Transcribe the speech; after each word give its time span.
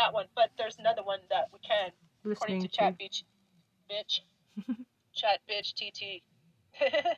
that 0.00 0.12
one, 0.14 0.26
but 0.34 0.50
there's 0.56 0.78
another 0.78 1.02
one 1.02 1.20
that 1.28 1.48
we 1.52 1.58
can, 1.60 1.90
according 2.30 2.62
to 2.62 2.68
to. 2.68 2.76
Chat 2.76 2.98
Beach, 2.98 3.24
bitch, 3.90 4.20
Chat 5.14 5.40
Bitch 5.48 5.74
TT. 5.74 6.22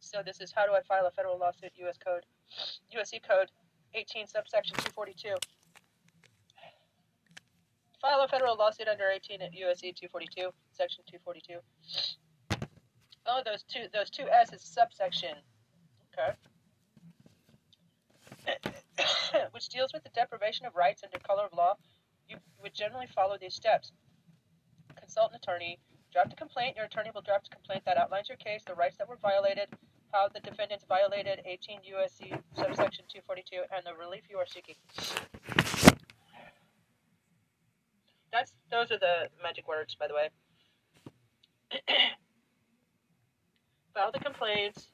so 0.00 0.22
this 0.24 0.40
is 0.40 0.52
how 0.54 0.66
do 0.66 0.72
I 0.72 0.82
file 0.86 1.06
a 1.06 1.10
federal 1.10 1.38
lawsuit? 1.38 1.72
U.S. 1.78 1.96
Code, 2.04 2.24
USC 2.94 3.20
Code 3.26 3.50
18 3.94 4.26
subsection 4.26 4.76
242. 4.76 5.34
File 8.00 8.20
a 8.20 8.28
federal 8.28 8.56
lawsuit 8.56 8.88
under 8.88 9.08
18 9.08 9.42
at 9.42 9.52
USC 9.52 9.96
242, 9.96 10.50
section 10.72 11.02
242. 11.10 11.58
Oh, 13.28 13.42
those 13.44 13.64
two, 13.64 13.86
those 13.92 14.10
two 14.10 14.28
S 14.28 14.52
is 14.52 14.62
subsection. 14.62 15.34
Okay. 16.12 16.36
Which 19.52 19.68
deals 19.68 19.92
with 19.92 20.04
the 20.04 20.10
deprivation 20.10 20.66
of 20.66 20.74
rights 20.74 21.02
under 21.04 21.18
color 21.18 21.44
of 21.44 21.52
law. 21.56 21.74
You 22.28 22.36
would 22.62 22.74
generally 22.74 23.06
follow 23.14 23.36
these 23.40 23.54
steps. 23.54 23.92
Consult 24.96 25.30
an 25.32 25.36
attorney. 25.36 25.78
Draft 26.12 26.32
a 26.32 26.36
complaint. 26.36 26.76
Your 26.76 26.86
attorney 26.86 27.10
will 27.14 27.22
draft 27.22 27.48
a 27.50 27.54
complaint 27.54 27.84
that 27.86 27.96
outlines 27.96 28.28
your 28.28 28.38
case, 28.38 28.62
the 28.66 28.74
rights 28.74 28.96
that 28.98 29.08
were 29.08 29.18
violated, 29.20 29.68
how 30.12 30.28
the 30.32 30.40
defendants 30.40 30.84
violated 30.88 31.40
18 31.44 31.80
USC 31.80 32.38
subsection 32.54 33.04
242, 33.12 33.62
and 33.74 33.84
the 33.84 33.94
relief 33.94 34.22
you 34.30 34.38
are 34.38 34.46
seeking. 34.46 34.76
That's 38.32 38.52
those 38.70 38.90
are 38.90 38.98
the 38.98 39.28
magic 39.42 39.68
words, 39.68 39.94
by 39.94 40.08
the 40.08 40.14
way. 40.14 40.28
File 43.94 44.12
the 44.12 44.20
complaints. 44.20 44.88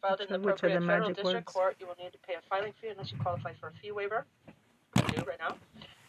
Filed 0.00 0.20
in 0.20 0.32
the 0.32 0.38
which 0.38 0.62
are 0.62 0.68
the 0.68 0.78
appropriate 0.78 0.80
federal 0.80 1.08
magic 1.08 1.16
district 1.16 1.46
words? 1.46 1.52
court. 1.52 1.76
You 1.78 1.86
will 1.86 1.96
need 2.02 2.12
to 2.12 2.18
pay 2.18 2.34
a 2.34 2.42
filing 2.48 2.72
fee 2.80 2.88
unless 2.88 3.12
you 3.12 3.18
qualify 3.18 3.52
for 3.60 3.68
a 3.68 3.72
fee 3.82 3.92
waiver. 3.92 4.24
Do 4.96 5.22
right 5.26 5.38
now. 5.38 5.56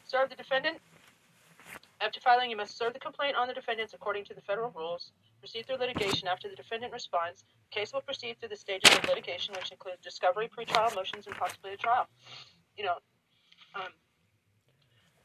Serve 0.05 0.29
the 0.29 0.35
defendant. 0.35 0.77
After 1.99 2.19
filing, 2.19 2.49
you 2.49 2.57
must 2.57 2.77
serve 2.77 2.93
the 2.93 2.99
complaint 2.99 3.35
on 3.35 3.47
the 3.47 3.53
defendants 3.53 3.93
according 3.93 4.25
to 4.25 4.33
the 4.33 4.41
federal 4.41 4.71
rules. 4.71 5.11
Proceed 5.39 5.67
through 5.67 5.77
litigation 5.77 6.27
after 6.27 6.49
the 6.49 6.55
defendant 6.55 6.93
responds. 6.93 7.43
The 7.69 7.79
case 7.79 7.93
will 7.93 8.01
proceed 8.01 8.37
through 8.39 8.49
the 8.49 8.55
stages 8.55 8.89
of 8.97 9.07
litigation, 9.07 9.53
which 9.55 9.71
include 9.71 9.95
discovery, 10.03 10.49
pretrial 10.49 10.95
motions, 10.95 11.27
and 11.27 11.35
possibly 11.35 11.73
a 11.73 11.77
trial. 11.77 12.07
You 12.77 12.85
know, 12.85 12.95
um, 13.75 13.91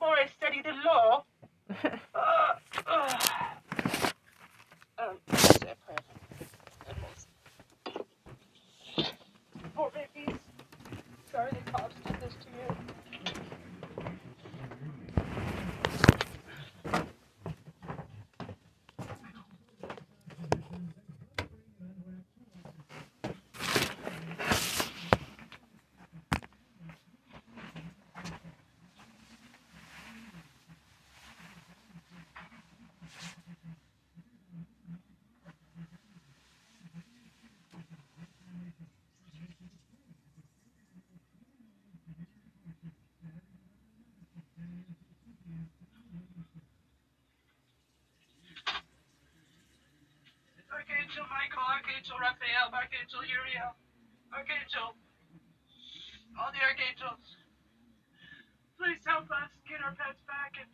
more 0.01 0.17
I 0.17 0.27
study 0.27 0.63
the 0.63 0.73
law. 0.85 1.25
Uh, 2.15 2.55
uh, 2.87 3.19
um, 4.99 5.19
say 5.37 5.73
a 5.73 5.75
prayer 5.85 5.99
for 6.07 6.89
animals. 6.89 7.27
Poor 9.77 9.91
babies. 9.91 10.41
Sorry 11.31 11.51
the 11.51 11.71
cops 11.71 11.95
did 12.07 12.19
this 12.19 12.33
to 12.33 12.49
you. 12.49 12.96
Archangel 51.17 51.33
Michael, 51.33 51.65
Archangel 51.65 52.21
Raphael, 52.21 52.69
Archangel 52.77 53.25
Uriel, 53.25 53.73
Archangel, 54.37 54.93
all 56.37 56.53
the 56.53 56.61
archangels. 56.61 57.25
Please 58.77 59.01
help 59.09 59.25
us 59.33 59.49
get 59.65 59.81
our 59.81 59.97
pets 59.97 60.21
back 60.29 60.61
and, 60.61 60.69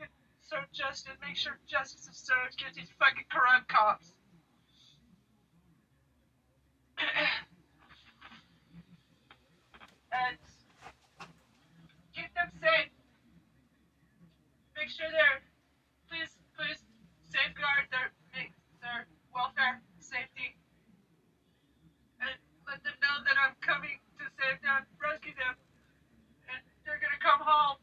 and 0.00 0.08
serve 0.40 0.64
justice, 0.72 1.12
make 1.20 1.36
sure 1.36 1.60
justice 1.68 2.08
is 2.08 2.16
served 2.16 2.56
against 2.56 2.80
these 2.80 2.88
fucking 2.96 3.28
corrupt 3.28 3.68
cops. 3.68 4.16
and 10.24 10.40
keep 12.16 12.32
them 12.32 12.48
safe. 12.56 12.88
Make 14.80 14.88
sure 14.88 15.12
they're, 15.12 15.44
please, 16.08 16.32
please 16.56 16.80
safeguard 17.28 17.92
their, 17.92 18.08
their 18.80 19.04
welfare, 19.34 19.82
safety, 19.98 20.54
and 22.22 22.38
let 22.70 22.78
them 22.86 22.94
know 23.02 23.16
that 23.26 23.34
I'm 23.34 23.58
coming 23.58 23.98
to 24.22 24.24
save 24.38 24.62
them, 24.62 24.86
rescue 25.02 25.34
them, 25.34 25.58
and 26.46 26.62
they're 26.86 27.02
gonna 27.02 27.18
come 27.18 27.42
home. 27.42 27.82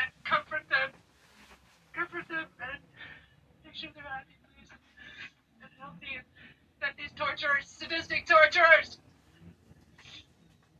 And 0.00 0.08
comfort 0.24 0.64
them, 0.72 0.96
comfort 1.92 2.24
them, 2.32 2.48
and 2.56 2.80
make 3.68 3.76
sure 3.76 3.92
they're 3.92 4.08
happy, 4.08 4.40
please, 4.56 4.72
and 5.60 5.70
healthy, 5.76 6.16
and 6.16 6.26
that 6.80 6.96
these 6.96 7.12
torturers, 7.20 7.67
sadistic 7.78 8.26
torturers, 8.26 8.98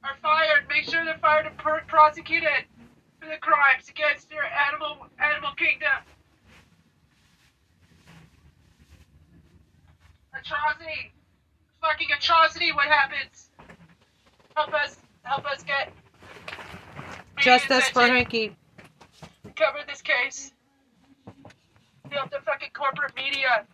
are 0.05 0.17
fired. 0.23 0.69
Make 0.69 0.85
sure 0.85 1.05
they're 1.05 1.19
fired 1.19 1.47
and 1.47 1.57
per- 1.59 1.83
prosecuted 1.87 2.67
for 3.21 3.29
the 3.29 3.37
crimes 3.41 3.89
against 3.89 4.29
their 4.31 4.45
animal 4.45 5.07
animal 5.19 5.51
kingdom. 5.57 6.03
Atrocity, 10.35 11.13
fucking 11.81 12.09
atrocity. 12.17 12.73
What 12.73 12.87
happens? 12.87 13.51
Help 14.57 14.73
us, 14.75 14.97
help 15.23 15.45
us 15.47 15.63
get 15.63 15.93
Justice 17.41 17.89
for. 17.91 18.03
Hanky. 18.03 18.57
Cover 19.57 19.79
this 19.87 20.03
case. 20.03 20.53
Help 22.11 22.31
the 22.31 22.39
fucking 22.45 22.71
corporate 22.73 23.15
media. 23.17 23.67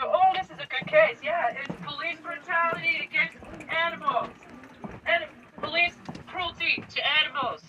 Go, 0.00 0.12
oh, 0.14 0.32
this 0.34 0.46
is 0.46 0.58
a 0.58 0.66
good 0.66 0.86
case. 0.86 1.18
Yeah, 1.22 1.50
it's 1.50 1.74
police 1.84 2.18
brutality 2.22 3.08
against 3.08 3.36
animals 3.68 4.30
and 5.06 5.24
police 5.60 5.94
cruelty 6.26 6.84
to 6.94 7.00
animals. 7.24 7.62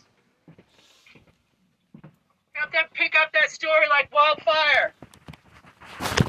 Help 2.54 2.72
them 2.72 2.86
pick 2.94 3.16
up 3.16 3.32
that 3.34 3.50
story 3.50 3.88
like 3.90 4.14
wildfire. 4.14 4.94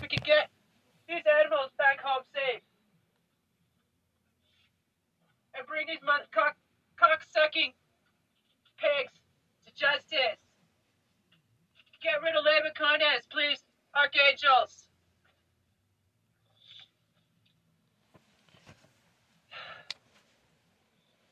We 0.01 0.09
can 0.09 0.23
get 0.25 0.49
these 1.09 1.25
animals 1.41 1.71
back 1.77 2.01
home 2.01 2.23
safe. 2.33 2.63
And 5.57 5.67
bring 5.67 5.87
these 5.89 5.99
mon- 6.07 6.31
cock, 6.33 6.57
cock-sucking 6.97 7.73
pigs 8.79 9.13
to 9.67 9.75
justice. 9.75 10.39
Get 12.03 12.23
rid 12.23 12.35
of 12.37 12.45
Leva 12.45 12.73
Condes, 12.75 13.27
please, 13.31 13.63
archangels. 13.95 14.87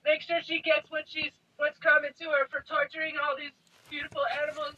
Make 0.04 0.22
sure 0.22 0.40
she 0.42 0.57
gets 0.68 0.90
what 0.90 1.04
she's 1.06 1.32
what's 1.56 1.78
coming 1.78 2.10
to 2.20 2.24
her 2.26 2.46
for 2.50 2.62
torturing 2.68 3.14
all 3.24 3.34
these 3.36 3.56
beautiful 3.90 4.20
animals. 4.42 4.74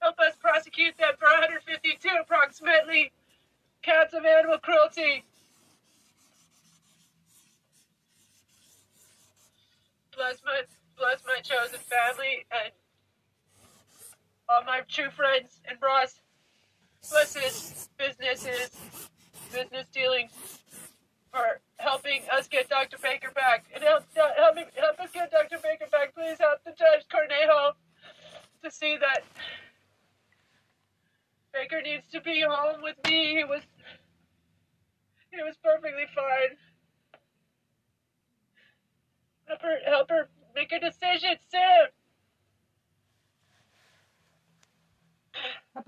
Help 0.00 0.18
us 0.20 0.34
prosecute 0.38 0.96
them 0.98 1.12
for 1.18 1.26
152 1.26 2.08
approximately 2.20 3.10
counts 3.82 4.12
of 4.12 4.24
animal 4.24 4.58
cruelty. 4.58 5.24
Bless 10.14 10.36
my 10.44 10.62
bless 10.98 11.24
my 11.26 11.40
chosen 11.40 11.80
family 11.80 12.44
and 12.52 12.72
all 14.48 14.62
my 14.64 14.80
true 14.88 15.10
friends 15.10 15.60
and 15.66 15.80
bros. 15.80 16.20
Bless 17.10 17.69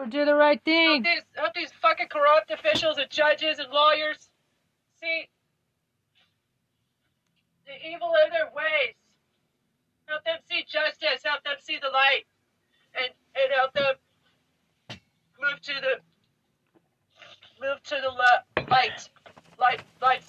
or 0.02 0.06
do 0.06 0.24
the 0.24 0.34
right 0.34 0.60
thing. 0.64 1.04
Help 1.04 1.14
these, 1.14 1.24
help 1.36 1.54
these 1.54 1.72
fucking 1.80 2.08
corrupt 2.10 2.50
officials 2.50 2.98
and 2.98 3.08
judges 3.08 3.58
and 3.58 3.70
lawyers 3.72 4.30
see 5.00 5.28
the 7.66 7.88
evil 7.88 8.12
in 8.26 8.32
their 8.32 8.50
ways. 8.54 8.94
Help 10.06 10.24
them 10.24 10.38
see 10.50 10.64
justice. 10.68 11.22
Help 11.24 11.44
them 11.44 11.54
see 11.60 11.78
the 11.80 11.88
light. 11.88 12.24
And, 12.94 13.10
and 13.36 13.52
help 13.56 13.72
them 13.74 13.94
move 15.40 15.60
to 15.62 15.72
the 15.80 16.00
move 17.60 17.82
to 17.84 17.96
the 18.02 18.66
light, 18.68 19.08
light, 19.58 19.82
light 20.02 20.21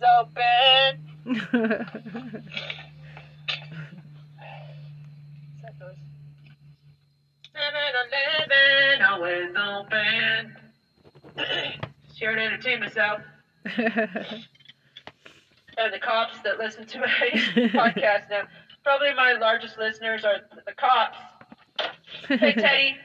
open. 0.20 1.52
Seven 7.52 7.84
Eleven 7.92 9.02
always 9.10 9.50
open. 9.56 10.56
Here 12.14 12.34
to 12.34 12.40
entertain 12.40 12.80
myself 12.80 13.20
and 15.78 15.92
the 15.92 15.98
cops 16.00 16.40
that 16.44 16.58
listen 16.58 16.86
to 16.86 16.98
my 17.00 17.06
podcast 17.08 18.30
now. 18.30 18.42
Probably 18.84 19.14
my 19.14 19.32
largest 19.34 19.78
listeners 19.78 20.24
are 20.24 20.36
the 20.66 20.72
cops. 20.72 21.18
Hey 22.28 22.52
Teddy, 22.52 22.96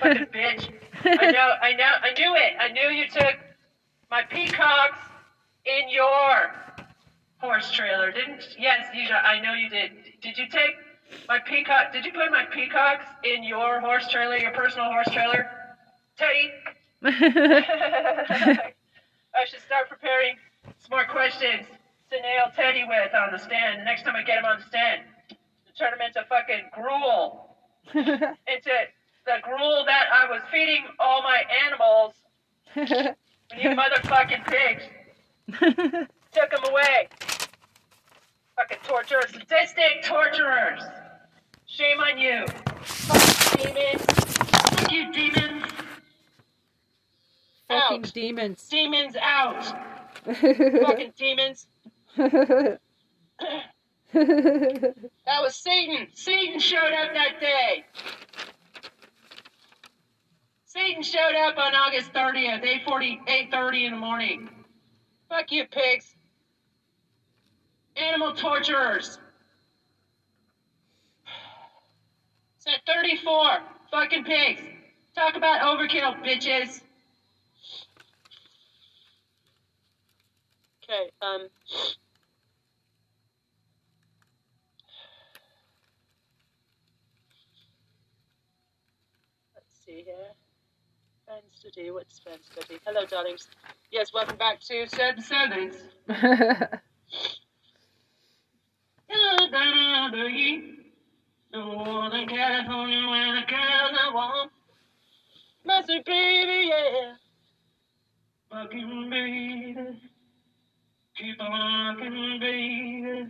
fucking 0.00 0.26
bitch. 0.26 0.72
I 1.04 1.30
know, 1.30 1.52
I 1.62 1.72
know, 1.74 1.92
I 2.02 2.12
knew 2.18 2.34
it. 2.34 2.54
I 2.58 2.68
knew 2.72 2.88
you 2.88 3.08
took 3.08 3.36
my 4.10 4.22
peacocks 4.22 4.98
in 5.68 5.90
your 5.90 6.52
horse 7.38 7.70
trailer, 7.70 8.10
didn't? 8.10 8.56
Yes, 8.58 8.86
you. 8.94 9.08
I 9.10 9.40
know 9.40 9.52
you 9.52 9.68
did. 9.68 9.92
Did 10.20 10.38
you 10.38 10.48
take 10.48 10.72
my 11.28 11.38
peacock? 11.38 11.92
Did 11.92 12.04
you 12.04 12.12
put 12.12 12.30
my 12.30 12.44
peacocks 12.46 13.04
in 13.24 13.44
your 13.44 13.80
horse 13.80 14.08
trailer, 14.08 14.36
your 14.36 14.52
personal 14.52 14.86
horse 14.86 15.08
trailer, 15.12 15.46
Teddy? 16.16 16.50
I 17.04 18.72
should 19.46 19.60
start 19.60 19.88
preparing 19.88 20.34
some 20.64 20.90
more 20.90 21.04
questions 21.04 21.66
to 22.10 22.20
nail 22.20 22.50
Teddy 22.56 22.84
with 22.88 23.14
on 23.14 23.30
the 23.32 23.38
stand. 23.38 23.84
Next 23.84 24.02
time 24.02 24.16
I 24.16 24.22
get 24.22 24.38
him 24.38 24.44
on 24.44 24.58
the 24.58 24.64
stand, 24.64 25.02
to 25.28 25.36
turn 25.78 25.92
him 25.92 26.00
into 26.04 26.24
fucking 26.28 26.70
gruel, 26.74 27.54
into 27.94 28.70
the 29.26 29.36
gruel 29.42 29.84
that 29.86 30.06
I 30.12 30.30
was 30.30 30.42
feeding 30.50 30.84
all 30.98 31.22
my 31.22 31.42
animals 31.66 32.14
when 32.74 33.14
you 33.60 33.70
motherfucking 33.70 34.44
pigs 34.46 34.82
took 36.32 36.50
them 36.50 36.64
away. 36.70 37.08
Fucking 38.56 38.78
torturers, 38.84 39.30
sadistic 39.30 40.02
torturers. 40.02 40.82
Shame 41.66 41.97
on 42.08 42.18
you. 42.18 42.46
Fucking 42.82 43.74
demons. 43.74 44.02
Fuck 44.02 44.92
you, 44.92 45.12
demons. 45.12 45.64
Fucking 47.68 48.04
Out. 48.04 48.12
demons. 48.14 48.68
Demons 48.68 49.16
out. 49.20 49.64
Fucking 50.24 51.12
demons. 51.16 51.66
That 52.16 52.78
was 55.42 55.54
Satan. 55.54 56.08
Satan 56.14 56.58
showed 56.60 56.92
up 56.92 57.12
that 57.12 57.40
day. 57.40 57.84
Satan 60.64 61.02
showed 61.02 61.34
up 61.34 61.58
on 61.58 61.74
August 61.74 62.12
30th, 62.12 62.62
8:40, 62.86 63.26
8:30 63.52 63.84
in 63.86 63.92
the 63.92 63.98
morning. 63.98 64.48
Fuck 65.28 65.52
you, 65.52 65.66
pigs. 65.66 66.14
Animal 67.96 68.32
torturers. 68.32 69.18
Set 72.68 72.80
34. 72.86 73.34
Fucking 73.90 74.24
pigs. 74.24 74.60
Talk 75.14 75.36
about 75.36 75.62
overkill, 75.62 76.22
bitches. 76.22 76.82
Okay, 80.84 81.10
um. 81.22 81.48
Let's 89.54 89.74
see 89.86 90.02
here. 90.04 90.14
Friends 91.24 91.60
to 91.62 91.70
do. 91.70 91.94
What's 91.94 92.18
friends 92.18 92.50
to 92.54 92.68
do? 92.68 92.78
Hello, 92.86 93.06
darlings. 93.06 93.48
Yes, 93.90 94.12
welcome 94.12 94.36
back 94.36 94.60
to 94.60 94.86
Seven 94.88 95.22
Sevens. 95.22 95.76
Northern 101.52 102.28
California, 102.28 103.08
where 103.08 103.34
the 103.34 103.42
want. 104.14 104.50
Mustard 105.64 106.04
baby, 106.04 106.68
yeah. 106.68 107.14
Fucking 108.50 109.08
baby. 109.10 109.74
Keep 111.16 111.40
on 111.40 111.96
rocking, 111.96 112.38
baby. 112.40 113.26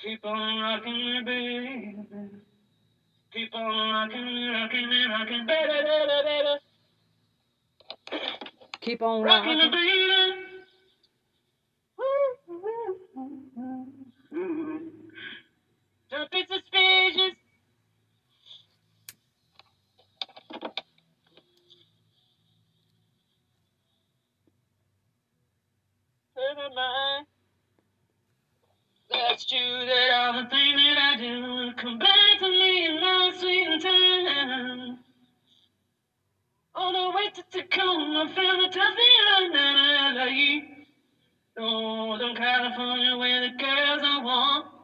Keep 0.00 0.24
on 0.24 0.60
rocking, 0.60 1.24
baby. 1.24 2.06
Keep 3.32 3.54
on 3.54 3.90
rocking, 3.92 4.50
rocking, 4.52 5.08
rocking, 5.10 5.46
baby, 5.46 5.78
baby, 5.84 6.22
baby. 6.24 6.58
Keep 8.80 9.02
on 9.02 9.22
Rocking 9.22 9.58
the 9.58 9.68
baby. 9.68 10.46
Don't 16.10 16.30
be 16.30 16.44
suspicious. 16.46 17.36
Never 26.36 26.74
mind. 26.74 27.26
That's 29.10 29.46
true 29.46 29.58
that 29.58 30.10
all 30.14 30.42
the 30.42 30.48
things 30.50 30.76
that 30.76 30.98
I 30.98 31.16
do 31.18 31.72
come 31.76 31.98
back 31.98 32.38
to 32.40 32.48
me 32.48 32.86
in 32.86 33.00
my 33.00 33.32
sweet 33.38 33.82
time. 33.82 34.98
On 36.74 36.92
the 36.92 37.16
way 37.16 37.30
to 37.34 37.42
Tacoma, 37.50 38.30
I 38.30 38.34
found 38.34 38.66
a 38.66 38.70
tough 38.70 38.98
in 38.98 39.52
LA. 40.14 40.76
Northern 41.58 42.36
California, 42.36 43.16
where 43.16 43.40
the 43.40 43.56
girls 43.56 44.02
I 44.04 44.22
want. 44.22 44.75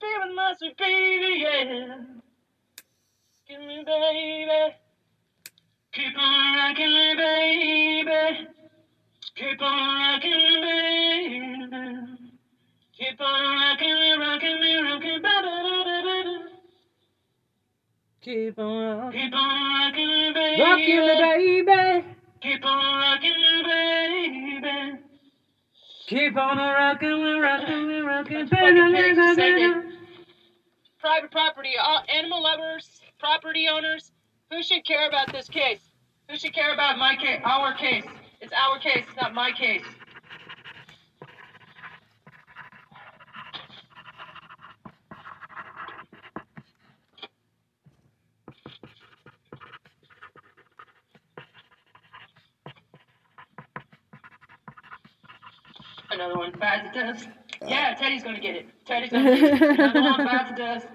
Be 0.00 0.06
with 0.22 0.34
my 0.36 0.54
sweet 0.58 0.76
baby, 0.78 1.42
yeah. 1.42 1.96
Give 3.48 3.60
me, 3.60 3.84
baby. 3.84 4.74
Keep 5.92 6.18
on 6.18 6.56
rocking 6.56 6.92
me, 6.94 7.14
baby. 7.16 8.48
Keep 9.34 9.62
on 9.62 10.00
rocking 10.00 10.30
me, 10.30 10.60
baby. 10.62 12.18
Keep 12.98 13.20
on 13.20 13.54
rocking 13.56 13.94
me, 13.94 14.12
rocking 14.12 14.60
me, 14.60 14.76
rocking, 14.82 15.22
baby. 15.22 15.58
Keep 18.22 18.58
on 18.58 18.98
rocking. 18.98 19.20
Keep 19.20 19.34
on 19.34 19.80
rocking 19.80 20.08
me, 20.08 20.32
baby. 20.34 20.62
Rocking 20.62 21.06
me, 21.06 21.62
baby. 21.62 22.06
Keep 22.42 22.64
on 22.64 22.98
rocking 22.98 23.38
me, 23.42 23.62
baby. 23.64 24.98
Keep 26.08 26.36
on 26.36 26.56
rocking 26.56 27.22
me, 27.22 27.32
rocking 27.40 28.04
rocking 28.04 28.46
Fucking 28.48 28.94
pigs 28.94 29.36
baby. 29.36 29.87
Private 31.00 31.30
property, 31.30 31.74
all 31.80 32.02
animal 32.12 32.42
lovers, 32.42 33.00
property 33.20 33.68
owners, 33.70 34.10
who 34.50 34.64
should 34.64 34.84
care 34.84 35.06
about 35.06 35.30
this 35.30 35.48
case? 35.48 35.80
Who 36.28 36.36
should 36.36 36.52
care 36.52 36.74
about 36.74 36.98
my 36.98 37.14
case, 37.14 37.40
our 37.44 37.72
case? 37.74 38.04
It's 38.40 38.52
our 38.52 38.80
case, 38.80 39.04
it's 39.06 39.16
not 39.16 39.32
my 39.32 39.52
case. 39.52 39.84
Another 56.10 56.36
one 56.36 56.52
bites 56.58 56.88
the 56.92 57.00
dust. 57.00 57.28
Uh, 57.62 57.66
yeah, 57.68 57.94
Teddy's 57.94 58.24
gonna 58.24 58.40
get 58.40 58.56
it. 58.56 58.66
Teddy's 58.88 59.10
gonna 59.10 59.36
get 59.36 59.60
it. 59.60 59.78
Another 59.78 60.00
one 60.00 60.24
bites 60.24 60.50
the 60.50 60.56
dust. 60.56 60.86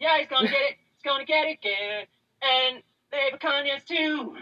Yeah, 0.00 0.18
he's 0.18 0.28
gonna 0.28 0.48
get 0.48 0.56
it. 0.56 0.76
He's 0.94 1.02
gonna 1.04 1.26
get 1.26 1.46
it 1.46 1.58
again. 1.58 2.06
And 2.40 2.82
they 3.10 3.28
have 3.30 3.38
Kanye's 3.40 3.84
too. 3.84 4.34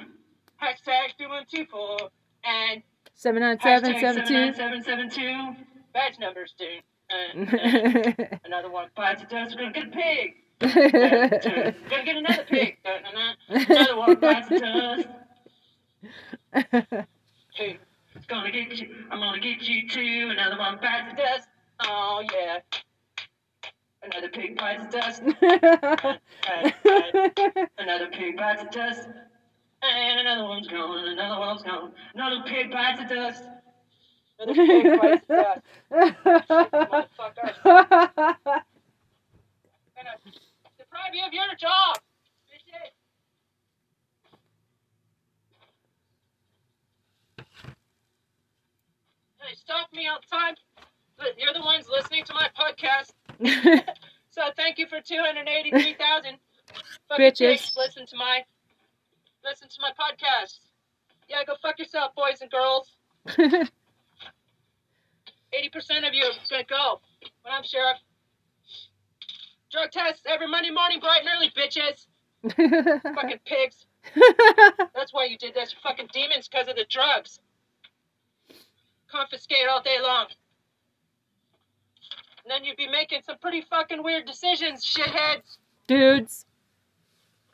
Hashtag 0.62 1.18
2124 1.18 2.08
and 2.44 2.82
Seven 3.14 3.42
nine 3.42 3.58
seven 3.60 3.98
seven 3.98 4.22
two. 4.26 4.52
79772. 4.54 5.66
Badge 5.92 6.18
numbers, 6.20 6.54
dude. 6.56 6.82
Uh, 7.10 7.40
uh, 8.22 8.38
another 8.44 8.70
one 8.70 8.88
bites 8.94 9.22
the 9.22 9.26
dust. 9.26 9.56
We're 9.58 9.72
gonna 9.72 9.72
get 9.72 9.88
a 9.88 9.90
pig. 9.90 10.34
Uh, 10.62 10.66
uh, 10.68 11.72
gonna 11.90 12.04
get 12.04 12.16
another 12.16 12.44
pig. 12.48 12.76
Uh, 12.84 12.90
uh. 12.90 13.34
Another 13.68 13.96
one 13.96 14.14
bites 14.20 14.48
the 14.48 14.60
dust. 14.60 15.08
It's 18.16 18.26
gonna 18.26 18.50
get 18.50 18.76
you. 18.76 18.94
I'm 19.10 19.18
gonna 19.20 19.40
get 19.40 19.62
you 19.62 19.88
too. 19.88 20.28
Another 20.30 20.58
one 20.58 20.78
bites 20.80 21.10
the 21.10 21.16
dust. 21.16 21.48
Oh 21.80 22.22
yeah. 22.34 22.58
Another 24.02 24.28
pig 24.30 24.56
bites 24.56 24.86
the 24.86 24.98
dust. 24.98 25.22
Uh, 25.42 26.16
uh, 26.48 27.66
another 27.78 28.08
pig 28.10 28.36
bites 28.36 28.62
the 28.62 28.68
dust. 28.70 29.08
And 29.82 30.20
another 30.20 30.44
one's 30.44 30.68
gone. 30.68 31.08
Another 31.08 31.38
one's 31.38 31.62
gone. 31.62 31.92
Another 32.14 32.42
pig 32.46 32.70
bites 32.70 33.00
the 33.00 33.14
dust. 33.14 33.44
Another 34.38 34.54
pig 34.54 35.00
bites 35.00 35.26
the 35.28 35.34
dust. 35.34 35.60
Motherfucker. 35.92 37.64
Gonna 39.96 40.16
deprive 40.78 41.14
you 41.14 41.24
of 41.26 41.32
your 41.32 41.54
job. 41.58 41.98
Bitches. 42.48 42.92
Hey, 49.40 49.54
stop 49.56 49.92
me 49.92 50.06
all 50.08 50.18
the 50.20 50.36
time. 50.36 50.54
But 51.18 51.38
You're 51.38 51.52
the 51.52 51.60
ones 51.60 51.86
listening 51.90 52.24
to 52.24 52.34
my 52.34 52.48
podcast. 52.58 53.12
So 54.30 54.42
thank 54.56 54.78
you 54.78 54.86
for 54.86 55.00
283,000 55.00 56.36
fucking 57.08 57.26
Bitches. 57.26 57.76
Listen 57.76 58.06
to 58.06 58.16
my 58.16 58.44
listen 59.44 59.68
to 59.68 59.76
my 59.80 59.90
podcast. 59.90 60.60
Yeah, 61.28 61.44
go 61.46 61.54
fuck 61.60 61.78
yourself, 61.78 62.14
boys 62.14 62.40
and 62.40 62.50
girls. 62.50 62.96
80% 63.28 63.68
of 66.06 66.14
you 66.14 66.24
are 66.24 66.32
gonna 66.48 66.64
go 66.68 67.00
when 67.42 67.52
I'm 67.52 67.64
sheriff. 67.64 67.98
Drug 69.72 69.90
tests 69.90 70.24
every 70.26 70.48
Monday 70.48 70.70
morning, 70.70 71.00
bright 71.00 71.22
and 71.22 71.30
early, 71.34 71.50
bitches. 71.50 72.06
Fucking 73.14 73.40
pigs. 73.44 73.86
That's 74.94 75.12
why 75.12 75.26
you 75.26 75.36
did 75.38 75.54
this. 75.54 75.74
Fucking 75.82 76.08
demons 76.12 76.48
because 76.48 76.68
of 76.68 76.76
the 76.76 76.86
drugs. 76.88 77.40
Confiscate 79.10 79.68
all 79.68 79.82
day 79.82 79.98
long. 80.02 80.26
Then 82.50 82.64
you'd 82.64 82.76
be 82.76 82.88
making 82.88 83.20
some 83.22 83.38
pretty 83.38 83.60
fucking 83.60 84.02
weird 84.02 84.26
decisions, 84.26 84.84
shitheads. 84.84 85.58
Dudes, 85.86 86.46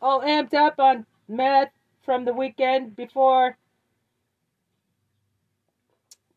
all 0.01 0.23
amped 0.23 0.55
up 0.55 0.81
on 0.81 1.05
meth 1.29 1.69
from 2.03 2.25
the 2.25 2.33
weekend 2.33 2.97
before 2.97 3.59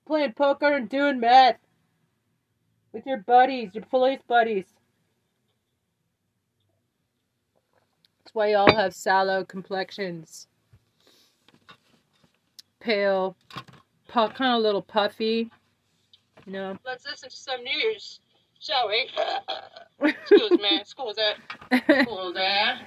playing 0.06 0.34
poker 0.34 0.74
and 0.74 0.90
doing 0.90 1.22
meth 1.22 1.56
with 2.92 3.06
your 3.06 3.20
buddies, 3.20 3.70
your 3.74 3.86
police 3.86 4.20
buddies. 4.28 4.66
That's 8.20 8.36
why 8.36 8.48
y'all 8.48 8.76
have 8.76 8.94
sallow 8.94 9.46
complexions. 9.46 10.48
Pale, 12.82 13.38
kind 14.10 14.34
of 14.40 14.42
a 14.42 14.58
little 14.58 14.82
puffy, 14.82 15.50
you 16.46 16.52
know. 16.52 16.78
Let's 16.86 17.06
listen 17.06 17.30
to 17.30 17.36
some 17.38 17.64
news, 17.64 18.20
shall 18.60 18.88
we? 18.88 19.10
Excuse 20.02 20.52
me, 20.52 20.82
school's 20.86 21.16
that. 21.72 22.04
School's 22.04 22.34
that. 22.36 22.82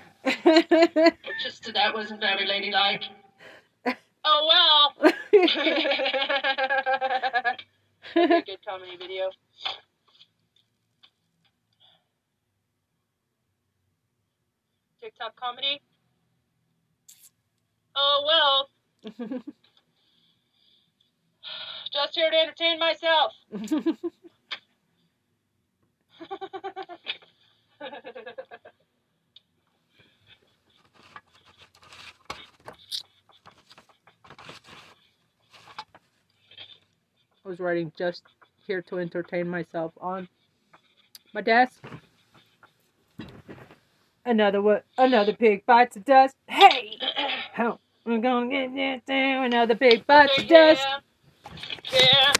Just 1.43 1.73
that 1.75 1.95
wasn't 1.95 2.21
very 2.21 2.47
ladylike. 2.47 3.03
Oh 4.25 4.49
well. 4.49 5.13
Good 8.15 8.59
comedy 8.67 8.97
video. 8.97 9.31
TikTok 15.03 15.35
comedy. 15.35 15.81
Oh 17.97 18.25
well. 18.27 18.69
Just 21.93 22.15
here 22.15 22.31
to 22.31 22.37
entertain 22.37 22.79
myself. 22.79 23.33
I 37.45 37.49
was 37.49 37.59
writing 37.59 37.93
just 37.99 38.23
here 38.67 38.83
to 38.83 38.99
entertain 38.99 39.49
myself 39.49 39.93
on 40.01 40.29
my 41.35 41.41
desk. 41.43 41.85
Another 44.25 44.63
what? 44.63 44.85
Another 44.97 45.33
pig 45.33 45.67
bites 45.67 45.95
the 45.95 46.01
dust. 46.01 46.37
Hey, 46.47 46.99
how 47.53 47.81
we're 48.07 48.19
gonna 48.19 48.49
get 48.49 48.75
this 48.75 49.03
down? 49.07 49.45
Another 49.47 49.75
pig 49.75 50.07
bites 50.07 50.37
the 50.37 50.45
dust. 50.45 50.87
Yeah. 51.93 52.01
Yeah. 52.01 52.33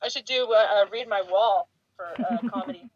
I 0.00 0.08
should 0.08 0.24
do 0.24 0.46
uh, 0.50 0.82
uh, 0.82 0.86
read 0.90 1.08
my 1.08 1.22
wall 1.28 1.68
for 1.98 2.06
uh, 2.06 2.50
comedy. 2.50 2.88